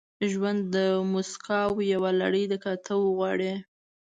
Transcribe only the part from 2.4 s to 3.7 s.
ده، که ته وغواړې.